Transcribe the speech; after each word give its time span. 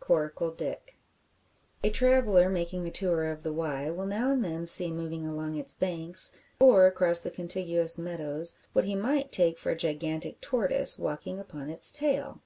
CORACLE 0.00 0.50
DICK. 0.50 0.98
A 1.82 1.88
traveller 1.88 2.50
making 2.50 2.82
the 2.82 2.90
tour 2.90 3.30
of 3.32 3.42
the 3.42 3.54
Wye 3.54 3.88
will 3.88 4.04
now 4.04 4.30
and 4.30 4.44
then 4.44 4.66
see 4.66 4.92
moving 4.92 5.24
along 5.26 5.54
its 5.56 5.72
banks, 5.72 6.38
or 6.60 6.84
across 6.86 7.22
the 7.22 7.30
contiguous 7.30 7.96
meadows, 7.96 8.54
what 8.74 8.84
he 8.84 8.94
might 8.94 9.32
take 9.32 9.56
for 9.56 9.70
a 9.70 9.74
gigantic 9.74 10.42
tortoise 10.42 10.98
walking 10.98 11.38
upon 11.40 11.70
its 11.70 11.90
tail! 11.90 12.42